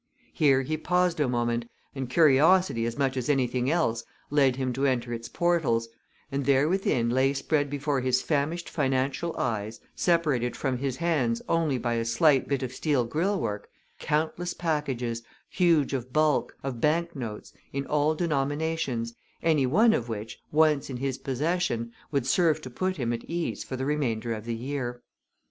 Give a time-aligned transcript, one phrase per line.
[0.33, 4.87] Here he paused a moment, and curiosity as much as anything else led him to
[4.87, 5.89] enter its portals,
[6.31, 11.77] and there within lay spread before his famished financial eyes, separated from his hands only
[11.77, 13.69] by a slight bit of steel grillwork,
[13.99, 19.13] countless packages, huge of bulk, of bank notes, in all denominations,
[19.43, 23.63] any one of which, once in his possession, would serve to put him at ease
[23.63, 25.03] for the remainder of the year.